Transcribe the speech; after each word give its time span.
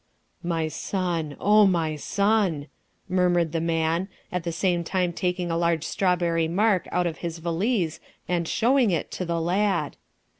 "My 0.41 0.67
son! 0.67 1.37
oh, 1.39 1.67
my 1.67 1.95
son!" 1.95 2.65
murmured 3.07 3.51
the 3.51 3.61
man, 3.61 4.07
at 4.31 4.43
the 4.43 4.51
same 4.51 4.83
time 4.83 5.13
taking 5.13 5.51
a 5.51 5.55
large 5.57 5.83
strawberry 5.83 6.47
mark 6.47 6.87
out 6.91 7.05
of 7.05 7.19
his 7.19 7.37
valise 7.37 7.99
and 8.27 8.47
showing 8.47 8.89
it 8.89 9.11
to 9.11 9.25
the 9.25 9.39
lad. 9.39 9.97